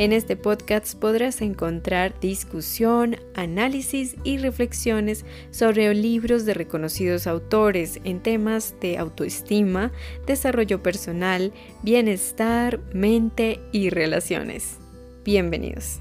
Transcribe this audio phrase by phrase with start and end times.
[0.00, 8.22] En este podcast podrás encontrar discusión, análisis y reflexiones sobre libros de reconocidos autores en
[8.22, 9.92] temas de autoestima,
[10.26, 11.52] desarrollo personal,
[11.82, 14.78] bienestar, mente y relaciones.
[15.22, 16.00] Bienvenidos.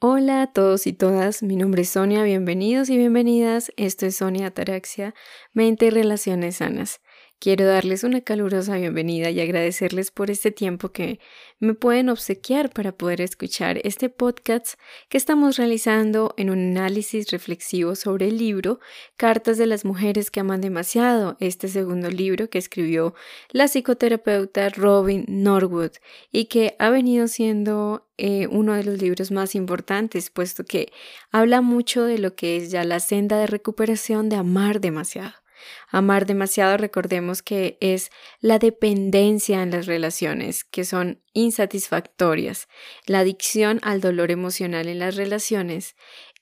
[0.00, 3.70] Hola a todos y todas, mi nombre es Sonia, bienvenidos y bienvenidas.
[3.76, 5.14] Esto es Sonia Ataraxia,
[5.52, 7.00] Mente y Relaciones Sanas.
[7.42, 11.18] Quiero darles una calurosa bienvenida y agradecerles por este tiempo que
[11.58, 14.74] me pueden obsequiar para poder escuchar este podcast
[15.08, 18.78] que estamos realizando en un análisis reflexivo sobre el libro
[19.16, 23.12] Cartas de las Mujeres que Aman Demasiado, este segundo libro que escribió
[23.50, 25.94] la psicoterapeuta Robin Norwood
[26.30, 30.92] y que ha venido siendo eh, uno de los libros más importantes, puesto que
[31.32, 35.41] habla mucho de lo que es ya la senda de recuperación de amar demasiado.
[35.88, 42.68] Amar demasiado, recordemos que es la dependencia en las relaciones que son insatisfactorias,
[43.06, 45.96] la adicción al dolor emocional en las relaciones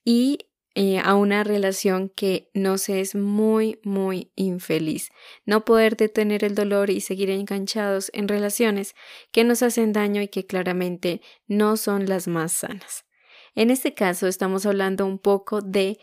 [0.05, 0.39] y
[0.77, 5.11] eh, a una relación que nos es muy, muy infeliz.
[5.45, 8.95] No poder detener el dolor y seguir enganchados en relaciones
[9.33, 13.05] que nos hacen daño y que claramente no son las más sanas.
[13.57, 15.99] En este caso estamos hablando un poco de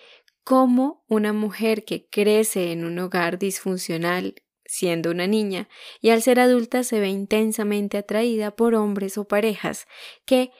[0.47, 5.67] cómo una mujer que crece en un hogar disfuncional siendo una niña
[5.99, 9.87] y al ser adulta se ve intensamente atraída por hombres o parejas
[10.25, 10.51] que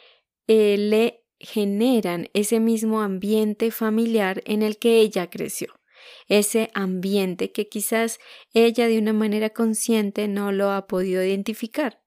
[0.46, 5.80] eh, le generan ese mismo ambiente familiar en el que ella creció,
[6.28, 8.20] ese ambiente que quizás
[8.54, 12.02] ella de una manera consciente no lo ha podido identificar,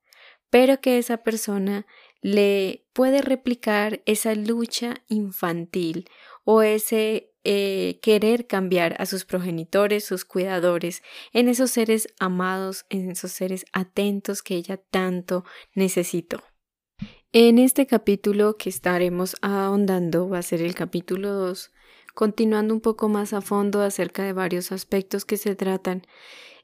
[0.51, 1.87] pero que esa persona
[2.21, 6.07] le puede replicar esa lucha infantil
[6.43, 11.01] o ese eh, querer cambiar a sus progenitores, sus cuidadores,
[11.33, 16.43] en esos seres amados, en esos seres atentos que ella tanto necesitó.
[17.33, 21.71] En este capítulo que estaremos ahondando va a ser el capítulo 2,
[22.13, 26.05] continuando un poco más a fondo acerca de varios aspectos que se tratan.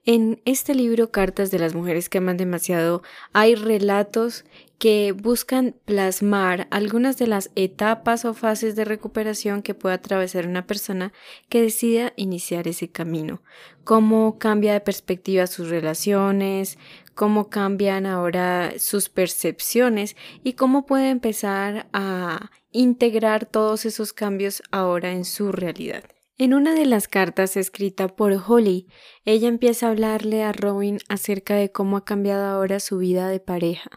[0.10, 3.04] En este libro Cartas de las Mujeres que aman demasiado
[3.34, 4.46] hay relatos
[4.80, 10.66] que buscan plasmar algunas de las etapas o fases de recuperación que puede atravesar una
[10.66, 11.12] persona
[11.50, 13.42] que decida iniciar ese camino,
[13.84, 16.78] cómo cambia de perspectiva sus relaciones,
[17.14, 25.12] cómo cambian ahora sus percepciones y cómo puede empezar a integrar todos esos cambios ahora
[25.12, 26.06] en su realidad.
[26.40, 28.88] En una de las cartas escrita por Holly,
[29.26, 33.40] ella empieza a hablarle a Robin acerca de cómo ha cambiado ahora su vida de
[33.40, 33.90] pareja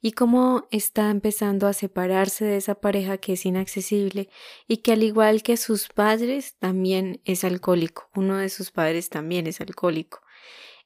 [0.00, 4.30] y cómo está empezando a separarse de esa pareja que es inaccesible
[4.68, 9.48] y que al igual que sus padres también es alcohólico, uno de sus padres también
[9.48, 10.20] es alcohólico.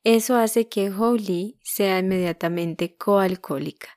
[0.05, 3.91] Eso hace que Holly sea inmediatamente coalcohólica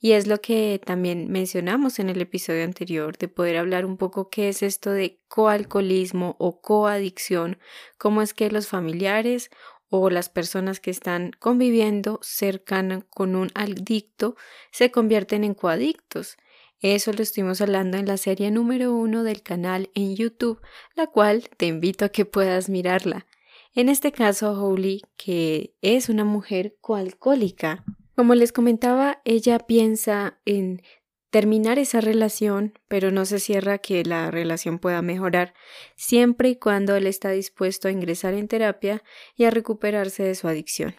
[0.00, 4.30] y es lo que también mencionamos en el episodio anterior, de poder hablar un poco
[4.30, 7.58] qué es esto de coalcoholismo o coadicción,
[7.98, 9.50] cómo es que los familiares
[9.90, 14.36] o las personas que están conviviendo cercana con un adicto
[14.70, 16.36] se convierten en coadictos.
[16.80, 20.60] Eso lo estuvimos hablando en la serie número uno del canal en YouTube,
[20.94, 23.26] la cual te invito a que puedas mirarla.
[23.74, 27.84] En este caso, Holly, que es una mujer coalcohólica,
[28.18, 30.82] como les comentaba, ella piensa en
[31.30, 35.54] terminar esa relación, pero no se cierra que la relación pueda mejorar
[35.94, 39.04] siempre y cuando él está dispuesto a ingresar en terapia
[39.36, 40.96] y a recuperarse de su adicción.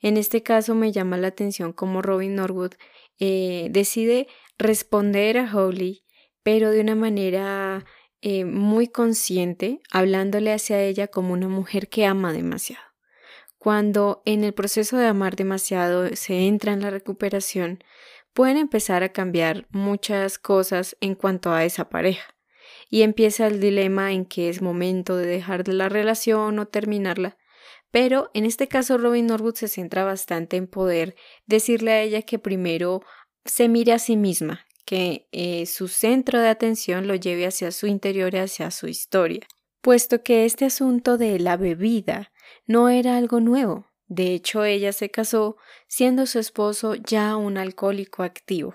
[0.00, 2.72] En este caso me llama la atención cómo Robin Norwood
[3.20, 4.26] eh, decide
[4.58, 6.02] responder a Holly,
[6.42, 7.84] pero de una manera
[8.20, 12.91] eh, muy consciente, hablándole hacia ella como una mujer que ama demasiado.
[13.62, 17.78] Cuando en el proceso de amar demasiado se entra en la recuperación,
[18.32, 22.34] pueden empezar a cambiar muchas cosas en cuanto a esa pareja.
[22.90, 27.38] Y empieza el dilema en que es momento de dejar de la relación o terminarla.
[27.92, 31.14] Pero en este caso Robin Norwood se centra bastante en poder
[31.46, 33.02] decirle a ella que primero
[33.44, 37.86] se mire a sí misma, que eh, su centro de atención lo lleve hacia su
[37.86, 39.46] interior y hacia su historia,
[39.80, 42.31] puesto que este asunto de la bebida
[42.66, 43.86] no era algo nuevo.
[44.06, 45.56] De hecho, ella se casó
[45.88, 48.74] siendo su esposo ya un alcohólico activo.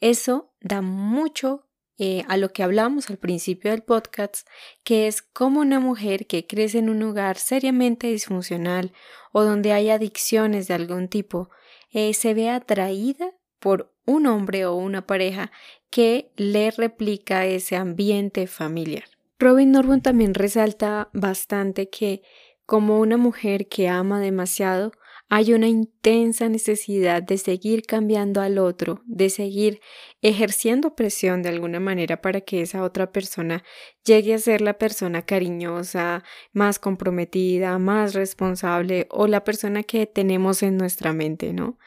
[0.00, 1.66] Eso da mucho
[1.98, 4.46] eh, a lo que hablamos al principio del podcast,
[4.84, 8.92] que es como una mujer que crece en un hogar seriamente disfuncional
[9.32, 11.48] o donde hay adicciones de algún tipo,
[11.90, 15.50] eh, se ve atraída por un hombre o una pareja
[15.90, 19.04] que le replica ese ambiente familiar.
[19.38, 22.22] Robin Norwood también resalta bastante que
[22.66, 24.92] como una mujer que ama demasiado,
[25.28, 29.80] hay una intensa necesidad de seguir cambiando al otro, de seguir
[30.22, 33.64] ejerciendo presión de alguna manera para que esa otra persona
[34.04, 36.22] llegue a ser la persona cariñosa,
[36.52, 41.78] más comprometida, más responsable o la persona que tenemos en nuestra mente, ¿no?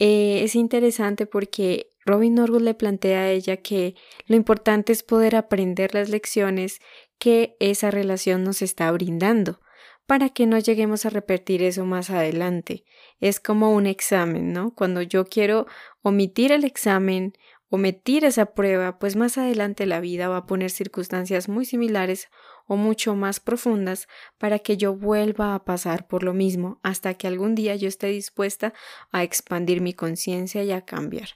[0.00, 3.94] Eh, es interesante porque Robin Norwood le plantea a ella que
[4.26, 6.80] lo importante es poder aprender las lecciones
[7.18, 9.60] que esa relación nos está brindando
[10.06, 12.84] para que no lleguemos a repetir eso más adelante.
[13.20, 14.74] Es como un examen, ¿no?
[14.74, 15.66] Cuando yo quiero
[16.02, 17.32] omitir el examen,
[17.68, 22.28] omitir esa prueba, pues más adelante la vida va a poner circunstancias muy similares
[22.66, 24.08] o mucho más profundas
[24.38, 28.08] para que yo vuelva a pasar por lo mismo hasta que algún día yo esté
[28.08, 28.74] dispuesta
[29.10, 31.28] a expandir mi conciencia y a cambiar.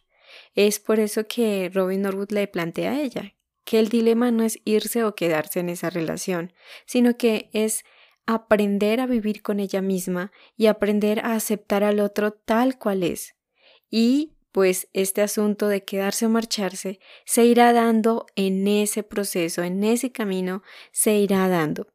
[0.54, 3.32] Es por eso que Robin Norwood le plantea a ella
[3.66, 6.52] que el dilema no es irse o quedarse en esa relación,
[6.86, 7.84] sino que es
[8.26, 13.34] aprender a vivir con ella misma y aprender a aceptar al otro tal cual es.
[13.88, 19.84] Y pues este asunto de quedarse o marcharse se irá dando en ese proceso, en
[19.84, 20.62] ese camino,
[20.92, 21.88] se irá dando.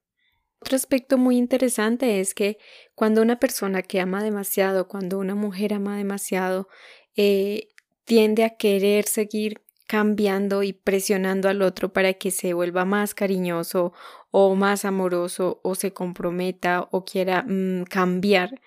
[0.61, 2.59] Otro aspecto muy interesante es que
[2.93, 6.67] cuando una persona que ama demasiado, cuando una mujer ama demasiado,
[7.15, 7.69] eh,
[8.05, 13.91] tiende a querer seguir cambiando y presionando al otro para que se vuelva más cariñoso
[14.31, 18.61] o más amoroso o se comprometa o quiera mm, cambiar,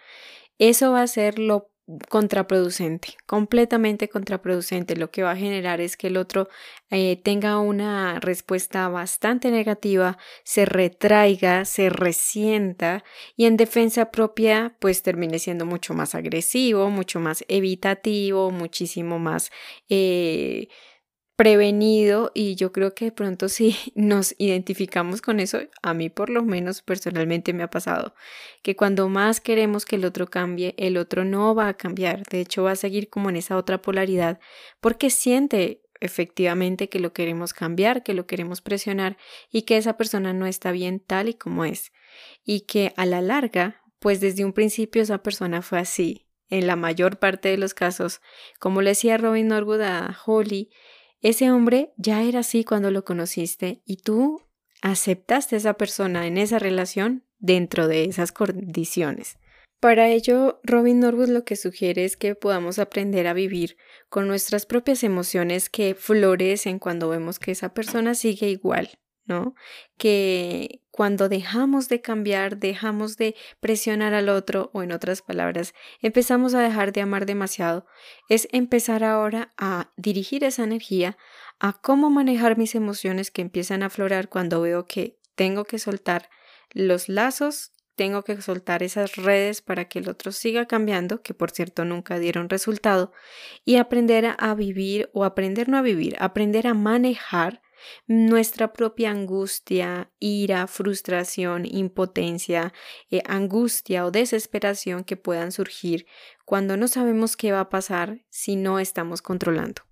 [0.59, 1.71] eso va a ser lo
[2.09, 4.97] contraproducente, completamente contraproducente.
[4.97, 6.49] Lo que va a generar es que el otro
[6.91, 13.05] eh, tenga una respuesta bastante negativa, se retraiga, se resienta
[13.37, 19.51] y en defensa propia pues termine siendo mucho más agresivo, mucho más evitativo, muchísimo más...
[19.89, 20.69] Eh,
[21.37, 26.31] prevenido y yo creo que de pronto si nos identificamos con eso, a mí por
[26.31, 28.15] lo menos personalmente me ha pasado,
[28.63, 32.41] que cuando más queremos que el otro cambie, el otro no va a cambiar, de
[32.41, 34.39] hecho va a seguir como en esa otra polaridad
[34.81, 39.17] porque siente efectivamente que lo queremos cambiar, que lo queremos presionar
[39.51, 41.93] y que esa persona no está bien tal y como es
[42.45, 46.27] y que a la larga, pues desde un principio esa persona fue así.
[46.51, 48.21] En la mayor parte de los casos,
[48.61, 50.71] como le decía Robin Norwood a Holly,
[51.25, 54.43] ese hombre ya era así cuando lo conociste y tú
[54.83, 59.39] aceptaste a esa persona en esa relación dentro de esas condiciones.
[59.81, 63.79] Para ello, Robin Norwood lo que sugiere es que podamos aprender a vivir
[64.11, 68.91] con nuestras propias emociones que florecen cuando vemos que esa persona sigue igual,
[69.97, 76.55] Que cuando dejamos de cambiar, dejamos de presionar al otro, o en otras palabras, empezamos
[76.55, 77.87] a dejar de amar demasiado,
[78.29, 81.17] es empezar ahora a dirigir esa energía
[81.59, 86.29] a cómo manejar mis emociones que empiezan a aflorar cuando veo que tengo que soltar
[86.71, 91.51] los lazos, tengo que soltar esas redes para que el otro siga cambiando, que por
[91.51, 93.13] cierto nunca dieron resultado,
[93.65, 97.63] y aprender a vivir o aprender no a vivir, aprender a manejar
[98.07, 102.73] nuestra propia angustia, ira, frustración, impotencia,
[103.11, 106.07] eh, angustia o desesperación que puedan surgir
[106.45, 109.83] cuando no sabemos qué va a pasar si no estamos controlando.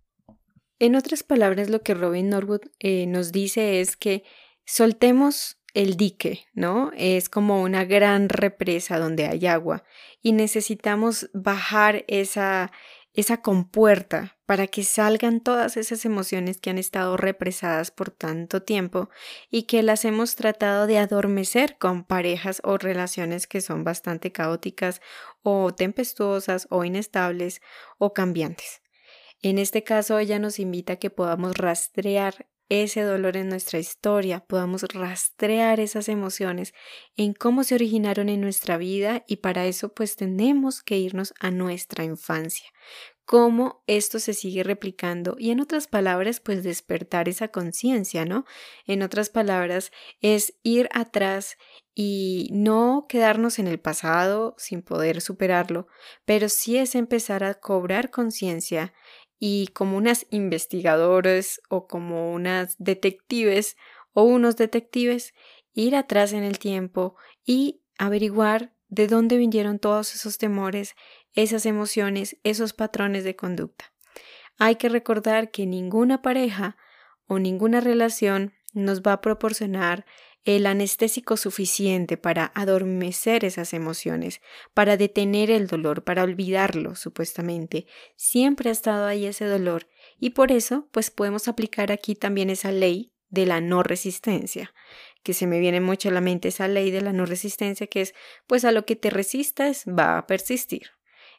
[0.78, 4.24] En otras palabras, lo que Robin Norwood eh, nos dice es que
[4.64, 6.90] soltemos el dique, ¿no?
[6.96, 9.84] Es como una gran represa donde hay agua
[10.20, 12.72] y necesitamos bajar esa,
[13.14, 19.10] esa compuerta para que salgan todas esas emociones que han estado represadas por tanto tiempo
[19.50, 25.00] y que las hemos tratado de adormecer con parejas o relaciones que son bastante caóticas
[25.42, 27.60] o tempestuosas o inestables
[27.98, 28.82] o cambiantes.
[29.42, 32.46] En este caso, ella nos invita a que podamos rastrear
[32.80, 36.72] ese dolor en nuestra historia, podamos rastrear esas emociones
[37.16, 41.50] en cómo se originaron en nuestra vida y para eso pues tenemos que irnos a
[41.50, 42.66] nuestra infancia,
[43.26, 48.46] cómo esto se sigue replicando y en otras palabras pues despertar esa conciencia, ¿no?
[48.86, 51.58] En otras palabras es ir atrás
[51.94, 55.88] y no quedarnos en el pasado sin poder superarlo,
[56.24, 58.94] pero sí es empezar a cobrar conciencia
[59.44, 63.76] y como unas investigadores o como unas detectives
[64.12, 65.34] o unos detectives
[65.74, 70.94] ir atrás en el tiempo y averiguar de dónde vinieron todos esos temores,
[71.32, 73.92] esas emociones, esos patrones de conducta.
[74.60, 76.76] Hay que recordar que ninguna pareja
[77.26, 80.06] o ninguna relación nos va a proporcionar
[80.44, 84.40] el anestésico suficiente para adormecer esas emociones,
[84.74, 87.86] para detener el dolor, para olvidarlo, supuestamente.
[88.16, 92.72] Siempre ha estado ahí ese dolor y por eso, pues podemos aplicar aquí también esa
[92.72, 94.74] ley de la no resistencia,
[95.22, 98.02] que se me viene mucho a la mente esa ley de la no resistencia, que
[98.02, 98.14] es,
[98.46, 100.90] pues a lo que te resistas va a persistir.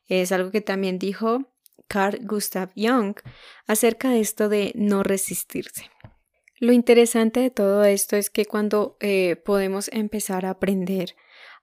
[0.08, 1.54] Es algo que también dijo
[1.88, 3.16] Carl Gustav Jung
[3.68, 5.93] acerca de esto de no resistirse.
[6.64, 11.14] Lo interesante de todo esto es que cuando eh, podemos empezar a aprender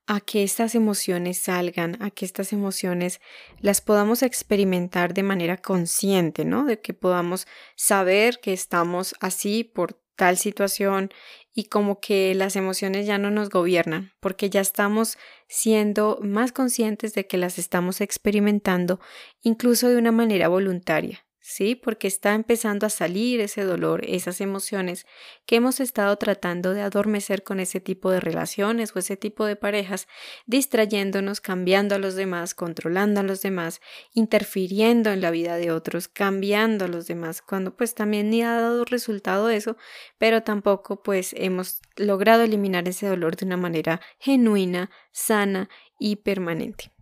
[0.06, 3.22] a que estas emociones salgan, a que estas emociones
[3.60, 6.66] las podamos experimentar de manera consciente, ¿no?
[6.66, 11.08] De que podamos saber que estamos así por tal situación
[11.54, 15.16] y como que las emociones ya no nos gobiernan, porque ya estamos
[15.48, 19.00] siendo más conscientes de que las estamos experimentando
[19.40, 21.24] incluso de una manera voluntaria.
[21.40, 21.74] ¿Sí?
[21.74, 25.06] Porque está empezando a salir ese dolor, esas emociones
[25.46, 29.56] que hemos estado tratando de adormecer con ese tipo de relaciones o ese tipo de
[29.56, 30.06] parejas,
[30.46, 33.80] distrayéndonos, cambiando a los demás, controlando a los demás,
[34.12, 38.60] interfiriendo en la vida de otros, cambiando a los demás, cuando pues también ni ha
[38.60, 39.76] dado resultado eso,
[40.18, 45.68] pero tampoco pues hemos logrado eliminar ese dolor de una manera genuina, sana
[45.98, 46.92] y permanente.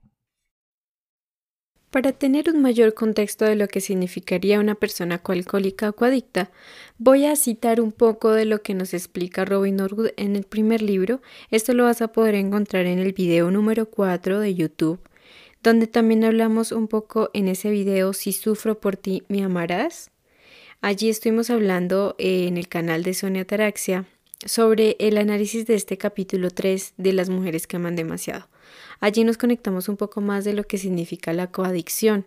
[1.91, 6.51] Para tener un mayor contexto de lo que significaría una persona coalcohólica o coadicta,
[6.99, 10.83] voy a citar un poco de lo que nos explica Robin Norwood en el primer
[10.83, 11.23] libro.
[11.51, 15.01] Esto lo vas a poder encontrar en el video número 4 de YouTube,
[15.63, 20.11] donde también hablamos un poco en ese video Si sufro por ti, me amarás.
[20.83, 24.05] Allí estuvimos hablando en el canal de Sonia Taraxia
[24.45, 28.47] sobre el análisis de este capítulo 3 de las mujeres que aman demasiado.
[29.01, 32.27] Allí nos conectamos un poco más de lo que significa la coadicción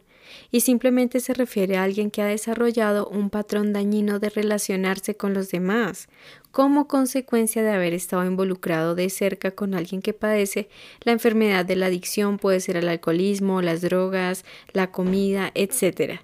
[0.52, 5.34] y simplemente se refiere a alguien que ha desarrollado un patrón dañino de relacionarse con
[5.34, 6.08] los demás,
[6.52, 10.70] como consecuencia de haber estado involucrado de cerca con alguien que padece
[11.02, 16.22] la enfermedad de la adicción, puede ser el alcoholismo, las drogas, la comida, etc.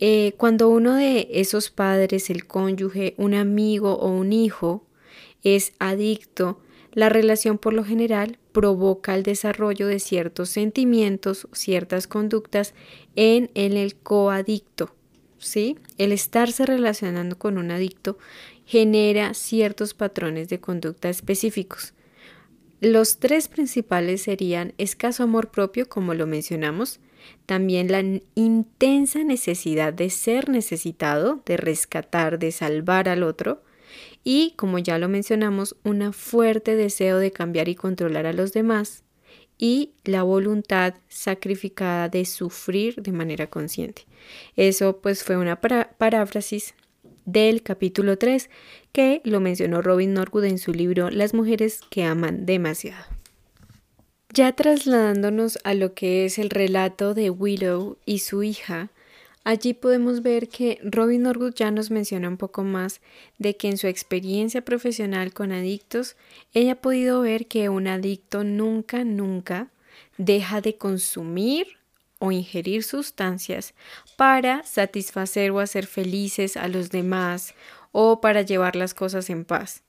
[0.00, 4.86] Eh, cuando uno de esos padres, el cónyuge, un amigo o un hijo
[5.42, 6.60] es adicto,
[6.92, 12.74] la relación por lo general provoca el desarrollo de ciertos sentimientos, ciertas conductas
[13.16, 14.94] en, el coadicto.
[15.38, 15.78] ¿sí?
[15.98, 18.18] El estarse relacionando con un adicto
[18.66, 21.94] genera ciertos patrones de conducta específicos.
[22.80, 27.00] Los tres principales serían escaso amor propio, como lo mencionamos,
[27.44, 28.02] también la
[28.34, 33.62] intensa necesidad de ser necesitado, de rescatar, de salvar al otro,
[34.24, 39.04] y, como ya lo mencionamos, un fuerte deseo de cambiar y controlar a los demás
[39.58, 44.06] y la voluntad sacrificada de sufrir de manera consciente.
[44.56, 46.74] Eso pues fue una paráfrasis
[47.26, 48.48] del capítulo 3
[48.92, 53.04] que lo mencionó Robin Norwood en su libro Las mujeres que aman demasiado.
[54.32, 58.90] Ya trasladándonos a lo que es el relato de Willow y su hija,
[59.50, 63.00] Allí podemos ver que Robin Norwood ya nos menciona un poco más
[63.38, 66.14] de que en su experiencia profesional con adictos,
[66.52, 69.72] ella ha podido ver que un adicto nunca, nunca
[70.18, 71.66] deja de consumir
[72.20, 73.74] o ingerir sustancias
[74.16, 77.56] para satisfacer o hacer felices a los demás
[77.90, 79.82] o para llevar las cosas en paz.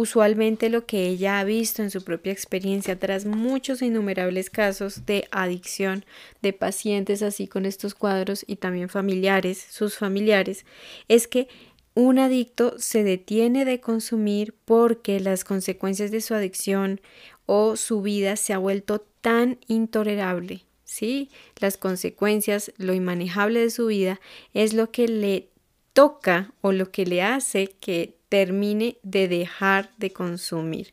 [0.00, 5.06] Usualmente lo que ella ha visto en su propia experiencia tras muchos e innumerables casos
[5.06, 6.04] de adicción
[6.40, 10.64] de pacientes así con estos cuadros y también familiares, sus familiares,
[11.08, 11.48] es que
[11.94, 17.00] un adicto se detiene de consumir porque las consecuencias de su adicción
[17.46, 21.28] o su vida se ha vuelto tan intolerable, ¿sí?
[21.58, 24.20] Las consecuencias, lo inmanejable de su vida
[24.54, 25.48] es lo que le
[25.98, 30.92] toca o lo que le hace que termine de dejar de consumir,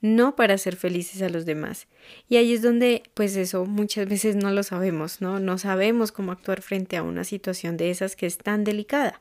[0.00, 1.88] no para ser felices a los demás.
[2.28, 5.40] Y ahí es donde, pues eso muchas veces no lo sabemos, ¿no?
[5.40, 9.20] No sabemos cómo actuar frente a una situación de esas que es tan delicada.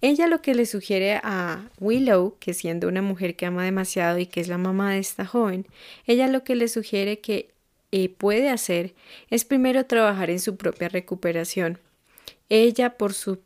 [0.00, 4.26] Ella lo que le sugiere a Willow, que siendo una mujer que ama demasiado y
[4.26, 5.68] que es la mamá de esta joven,
[6.04, 7.52] ella lo que le sugiere que
[7.92, 8.92] eh, puede hacer
[9.30, 11.78] es primero trabajar en su propia recuperación
[12.50, 13.38] ella por, su,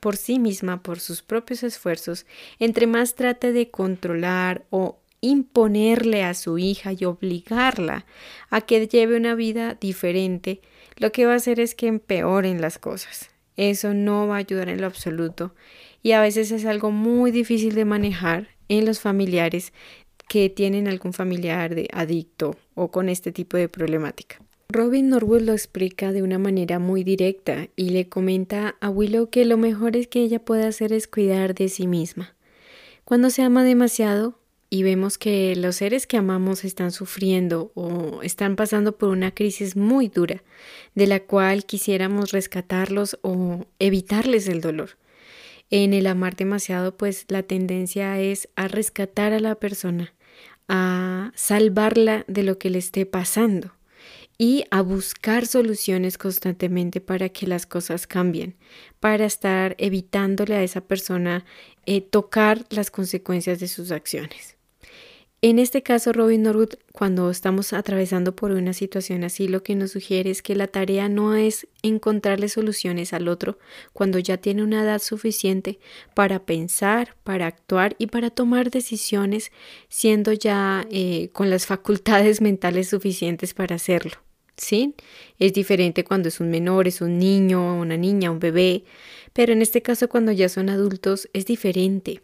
[0.00, 2.26] por sí misma, por sus propios esfuerzos,
[2.58, 8.06] entre más trate de controlar o imponerle a su hija y obligarla
[8.50, 10.60] a que lleve una vida diferente,
[10.96, 13.30] lo que va a hacer es que empeoren las cosas.
[13.56, 15.54] Eso no va a ayudar en lo absoluto
[16.02, 19.72] y a veces es algo muy difícil de manejar en los familiares
[20.28, 24.40] que tienen algún familiar de adicto o con este tipo de problemática.
[24.68, 29.44] Robin Norwood lo explica de una manera muy directa y le comenta a Willow que
[29.44, 32.34] lo mejor es que ella puede hacer es cuidar de sí misma.
[33.04, 38.56] Cuando se ama demasiado y vemos que los seres que amamos están sufriendo o están
[38.56, 40.42] pasando por una crisis muy dura,
[40.96, 44.98] de la cual quisiéramos rescatarlos o evitarles el dolor.
[45.70, 50.12] En el amar demasiado, pues la tendencia es a rescatar a la persona,
[50.66, 53.75] a salvarla de lo que le esté pasando
[54.38, 58.56] y a buscar soluciones constantemente para que las cosas cambien,
[59.00, 61.44] para estar evitándole a esa persona
[61.86, 64.56] eh, tocar las consecuencias de sus acciones.
[65.42, 69.92] En este caso, Robin Norwood, cuando estamos atravesando por una situación así, lo que nos
[69.92, 73.58] sugiere es que la tarea no es encontrarle soluciones al otro
[73.92, 75.78] cuando ya tiene una edad suficiente
[76.14, 79.52] para pensar, para actuar y para tomar decisiones,
[79.88, 84.25] siendo ya eh, con las facultades mentales suficientes para hacerlo.
[84.56, 84.94] ¿Sí?
[85.38, 88.84] Es diferente cuando es un menor, es un niño, una niña, un bebé,
[89.32, 92.22] pero en este caso cuando ya son adultos es diferente.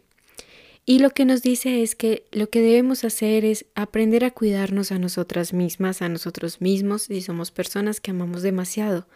[0.85, 4.91] Y lo que nos dice es que lo que debemos hacer es aprender a cuidarnos
[4.91, 9.07] a nosotras mismas, a nosotros mismos, si somos personas que amamos demasiado.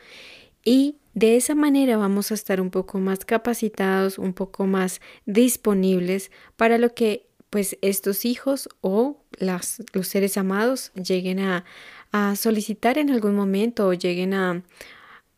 [0.63, 6.31] Y de esa manera vamos a estar un poco más capacitados, un poco más disponibles
[6.55, 11.65] para lo que pues estos hijos o los seres amados lleguen a,
[12.11, 14.63] a solicitar en algún momento o lleguen a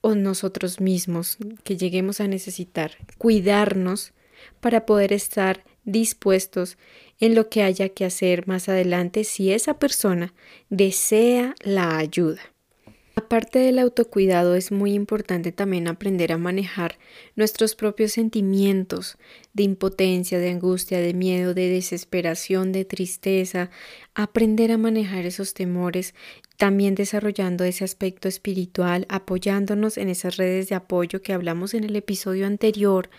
[0.01, 4.13] o nosotros mismos que lleguemos a necesitar cuidarnos
[4.61, 6.77] para poder estar dispuestos
[7.19, 10.33] en lo que haya que hacer más adelante si esa persona
[10.69, 12.41] desea la ayuda.
[13.15, 16.97] Aparte del autocuidado es muy importante también aprender a manejar
[17.35, 19.17] nuestros propios sentimientos
[19.51, 23.71] de impotencia, de angustia, de miedo, de desesperación, de tristeza,
[24.15, 26.15] aprender a manejar esos temores,
[26.59, 31.95] también desarrollando ese aspecto espiritual, apoyándonos en esas redes de apoyo que hablamos en el
[31.95, 33.09] episodio anterior,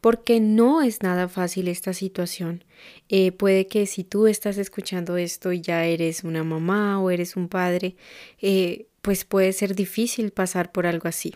[0.00, 2.62] porque no es nada fácil esta situación.
[3.08, 7.34] Eh, puede que si tú estás escuchando esto y ya eres una mamá o eres
[7.34, 7.96] un padre,
[8.40, 11.34] eh, pues puede ser difícil pasar por algo así.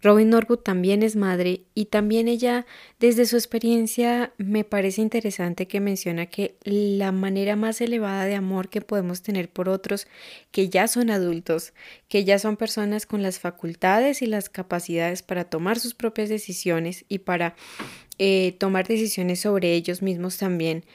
[0.00, 2.64] Robin Norwood también es madre y también ella,
[3.00, 8.70] desde su experiencia, me parece interesante que menciona que la manera más elevada de amor
[8.70, 10.06] que podemos tener por otros
[10.52, 11.74] que ya son adultos,
[12.08, 17.04] que ya son personas con las facultades y las capacidades para tomar sus propias decisiones
[17.10, 17.56] y para
[18.18, 20.86] eh, tomar decisiones sobre ellos mismos también,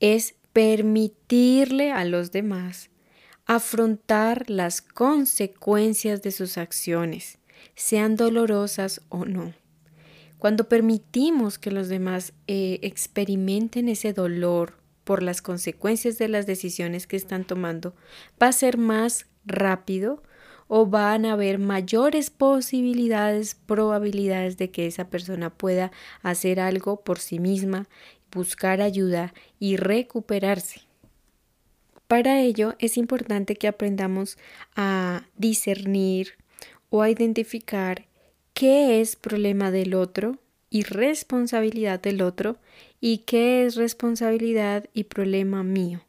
[0.00, 2.88] es permitirle a los demás
[3.46, 7.38] afrontar las consecuencias de sus acciones
[7.76, 9.54] sean dolorosas o no.
[10.38, 17.06] Cuando permitimos que los demás eh, experimenten ese dolor por las consecuencias de las decisiones
[17.06, 17.94] que están tomando,
[18.42, 20.22] va a ser más rápido
[20.68, 27.20] o van a haber mayores posibilidades, probabilidades de que esa persona pueda hacer algo por
[27.20, 27.88] sí misma,
[28.32, 30.85] buscar ayuda y recuperarse.
[32.08, 34.38] Para ello es importante que aprendamos
[34.74, 36.34] a discernir,
[36.90, 38.06] o a identificar
[38.54, 40.38] qué es problema del otro
[40.70, 42.58] y responsabilidad del otro
[43.00, 46.02] y qué es responsabilidad y problema mío.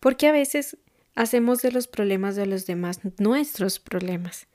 [0.00, 0.76] Porque a veces
[1.14, 4.46] hacemos de los problemas de los demás nuestros problemas.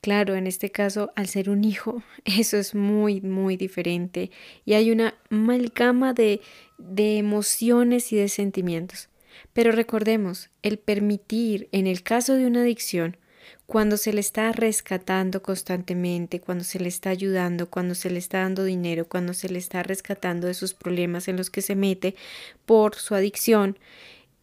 [0.00, 4.30] Claro, en este caso, al ser un hijo, eso es muy, muy diferente
[4.64, 6.40] y hay una amalgama de,
[6.78, 9.08] de emociones y de sentimientos.
[9.52, 13.16] Pero recordemos, el permitir, en el caso de una adicción,
[13.66, 18.40] cuando se le está rescatando constantemente, cuando se le está ayudando, cuando se le está
[18.40, 22.14] dando dinero, cuando se le está rescatando de sus problemas en los que se mete
[22.64, 23.78] por su adicción,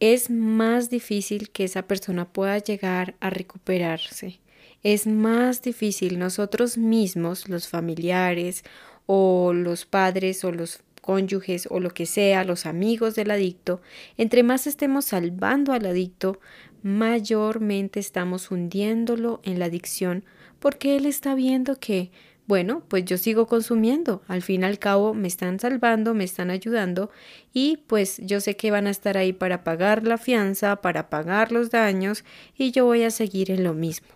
[0.00, 4.40] es más difícil que esa persona pueda llegar a recuperarse.
[4.82, 8.64] Es más difícil nosotros mismos, los familiares
[9.06, 13.82] o los padres o los cónyuges o lo que sea, los amigos del adicto,
[14.16, 16.40] entre más estemos salvando al adicto,
[16.82, 20.24] mayormente estamos hundiéndolo en la adicción
[20.60, 22.10] porque él está viendo que,
[22.46, 26.48] bueno, pues yo sigo consumiendo, al fin y al cabo me están salvando, me están
[26.48, 27.10] ayudando
[27.52, 31.52] y pues yo sé que van a estar ahí para pagar la fianza, para pagar
[31.52, 32.24] los daños
[32.56, 34.08] y yo voy a seguir en lo mismo.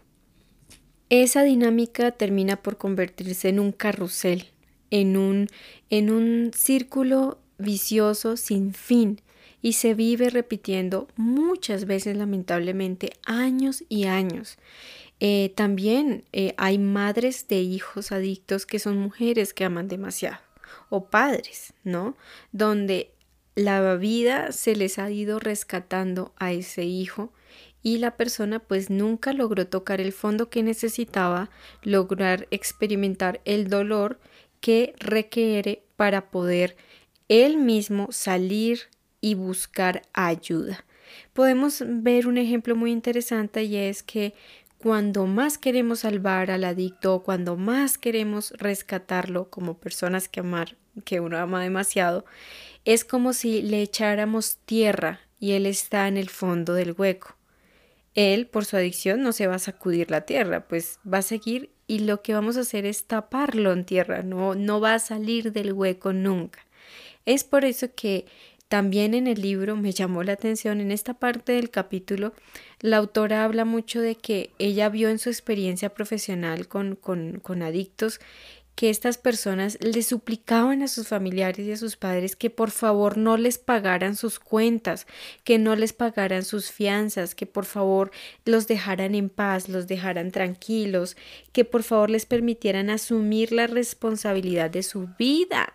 [1.10, 4.46] Esa dinámica termina por convertirse en un carrusel,
[4.90, 5.48] en un,
[5.90, 9.20] en un círculo vicioso sin fin
[9.60, 14.58] y se vive repitiendo muchas veces lamentablemente años y años.
[15.20, 20.38] Eh, también eh, hay madres de hijos adictos que son mujeres que aman demasiado
[20.90, 22.16] o padres, ¿no?
[22.52, 23.10] Donde
[23.56, 27.32] la vida se les ha ido rescatando a ese hijo
[27.82, 31.50] y la persona pues nunca logró tocar el fondo que necesitaba,
[31.82, 34.20] lograr experimentar el dolor
[34.60, 36.76] que requiere para poder
[37.28, 38.80] él mismo salir
[39.20, 40.84] y buscar ayuda.
[41.32, 44.34] Podemos ver un ejemplo muy interesante y es que
[44.78, 51.20] cuando más queremos salvar al adicto, cuando más queremos rescatarlo como personas que amar que
[51.20, 52.24] uno ama demasiado,
[52.84, 57.36] es como si le echáramos tierra y él está en el fondo del hueco.
[58.14, 61.70] Él, por su adicción, no se va a sacudir la tierra, pues va a seguir
[61.88, 65.52] y lo que vamos a hacer es taparlo en tierra, no, no va a salir
[65.52, 66.60] del hueco nunca.
[67.24, 68.26] Es por eso que
[68.68, 72.34] también en el libro me llamó la atención, en esta parte del capítulo,
[72.80, 77.62] la autora habla mucho de que ella vio en su experiencia profesional con, con, con
[77.62, 78.20] adictos
[78.78, 83.18] que estas personas le suplicaban a sus familiares y a sus padres que por favor
[83.18, 85.08] no les pagaran sus cuentas,
[85.42, 88.12] que no les pagaran sus fianzas, que por favor
[88.44, 91.16] los dejaran en paz, los dejaran tranquilos,
[91.50, 95.74] que por favor les permitieran asumir la responsabilidad de su vida.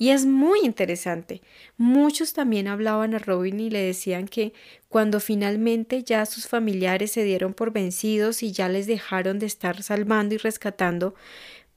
[0.00, 1.42] Y es muy interesante.
[1.76, 4.52] Muchos también hablaban a Robin y le decían que
[4.88, 9.82] cuando finalmente ya sus familiares se dieron por vencidos y ya les dejaron de estar
[9.82, 11.16] salvando y rescatando,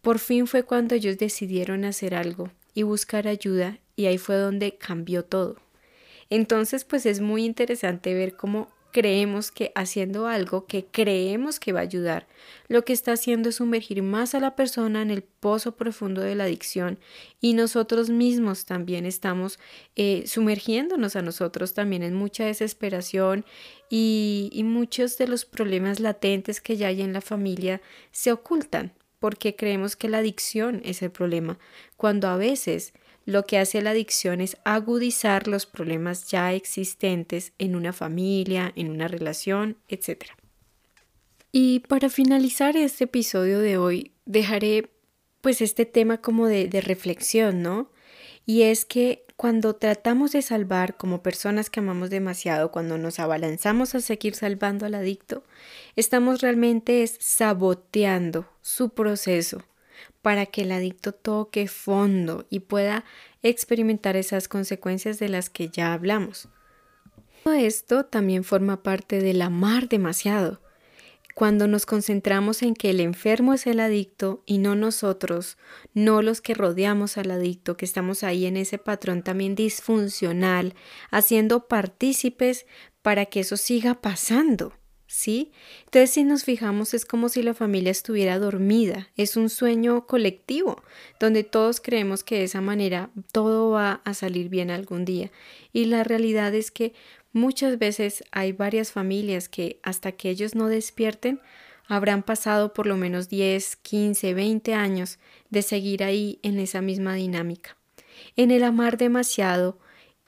[0.02, 4.78] por fin fue cuando ellos decidieron hacer algo y buscar ayuda y ahí fue donde
[4.78, 5.58] cambió todo.
[6.30, 11.80] Entonces, pues es muy interesante ver cómo creemos que haciendo algo que creemos que va
[11.80, 12.28] a ayudar,
[12.68, 16.36] lo que está haciendo es sumergir más a la persona en el pozo profundo de
[16.36, 17.00] la adicción
[17.40, 19.60] y nosotros mismos también estamos
[19.96, 23.46] eh, sumergiéndonos a nosotros también en mucha desesperación
[23.90, 28.94] y, y muchos de los problemas latentes que ya hay en la familia se ocultan
[29.22, 31.60] porque creemos que la adicción es el problema,
[31.96, 32.92] cuando a veces
[33.24, 38.90] lo que hace la adicción es agudizar los problemas ya existentes en una familia, en
[38.90, 40.26] una relación, etc.
[41.52, 44.90] Y para finalizar este episodio de hoy, dejaré
[45.42, 47.92] pues este tema como de, de reflexión, ¿no?
[48.48, 53.96] Y es que cuando tratamos de salvar como personas que amamos demasiado, cuando nos abalanzamos
[53.96, 55.44] a seguir salvando al adicto,
[55.96, 59.64] estamos realmente saboteando su proceso
[60.22, 63.04] para que el adicto toque fondo y pueda
[63.42, 66.48] experimentar esas consecuencias de las que ya hablamos.
[67.44, 70.61] Todo esto también forma parte del amar demasiado,
[71.42, 75.58] cuando nos concentramos en que el enfermo es el adicto y no nosotros,
[75.96, 80.76] no los que rodeamos al adicto, que estamos ahí en ese patrón también disfuncional,
[81.10, 82.68] haciendo partícipes
[83.02, 84.74] para que eso siga pasando.
[85.08, 85.52] ¿Sí?
[85.86, 90.82] Entonces, si nos fijamos, es como si la familia estuviera dormida, es un sueño colectivo,
[91.20, 95.32] donde todos creemos que de esa manera todo va a salir bien algún día.
[95.74, 96.94] Y la realidad es que
[97.34, 101.40] Muchas veces hay varias familias que hasta que ellos no despierten
[101.88, 107.16] habrán pasado por lo menos 10, 15, 20 años de seguir ahí en esa misma
[107.16, 107.78] dinámica.
[108.36, 109.80] En el amar demasiado,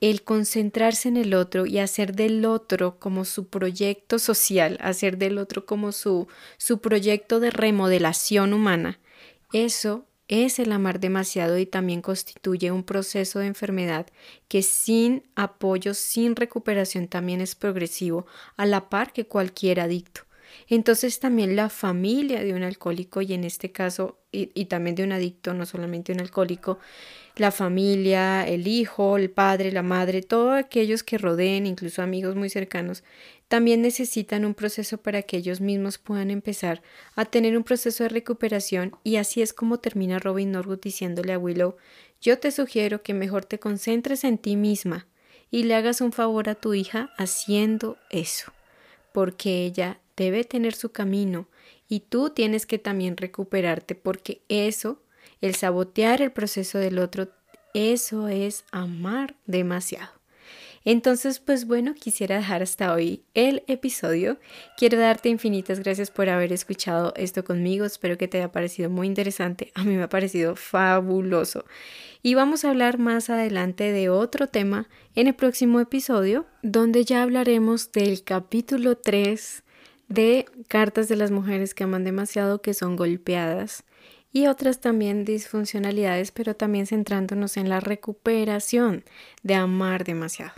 [0.01, 5.37] el concentrarse en el otro y hacer del otro como su proyecto social, hacer del
[5.37, 8.99] otro como su, su proyecto de remodelación humana,
[9.53, 14.07] eso es el amar demasiado y también constituye un proceso de enfermedad
[14.47, 20.21] que sin apoyo, sin recuperación también es progresivo, a la par que cualquier adicto.
[20.67, 25.11] Entonces también la familia de un alcohólico y en este caso y, también de un
[25.11, 26.79] adicto, no solamente un alcohólico,
[27.35, 32.49] la familia, el hijo, el padre, la madre, todos aquellos que rodeen, incluso amigos muy
[32.49, 33.03] cercanos,
[33.47, 36.81] también necesitan un proceso para que ellos mismos puedan empezar
[37.15, 38.95] a tener un proceso de recuperación.
[39.03, 41.77] Y así es como termina Robin Norwood diciéndole a Willow,
[42.21, 45.07] yo te sugiero que mejor te concentres en ti misma
[45.51, 48.51] y le hagas un favor a tu hija haciendo eso,
[49.11, 51.47] porque ella debe tener su camino
[51.87, 55.02] y tú tienes que también recuperarte porque eso
[55.43, 57.27] el sabotear el proceso del otro,
[57.73, 60.09] eso es amar demasiado.
[60.85, 64.37] Entonces, pues bueno, quisiera dejar hasta hoy el episodio.
[64.77, 67.83] Quiero darte infinitas gracias por haber escuchado esto conmigo.
[67.83, 69.73] Espero que te haya parecido muy interesante.
[69.75, 71.65] A mí me ha parecido fabuloso.
[72.21, 77.21] Y vamos a hablar más adelante de otro tema en el próximo episodio, donde ya
[77.21, 79.63] hablaremos del capítulo 3
[80.07, 83.83] de Cartas de las Mujeres que aman demasiado, que son golpeadas
[84.33, 89.05] y otras también disfuncionalidades, pero también centrándonos en la recuperación
[89.43, 90.53] de amar demasiado.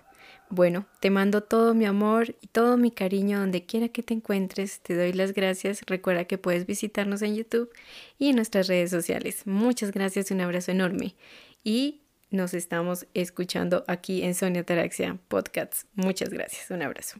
[0.50, 4.80] Bueno, te mando todo mi amor y todo mi cariño donde quiera que te encuentres.
[4.80, 5.82] Te doy las gracias.
[5.88, 7.70] Recuerda que puedes visitarnos en YouTube
[8.18, 9.46] y en nuestras redes sociales.
[9.46, 11.16] Muchas gracias, un abrazo enorme.
[11.64, 15.88] Y nos estamos escuchando aquí en Sonia Taraxia Podcasts.
[15.96, 17.20] Muchas gracias, un abrazo.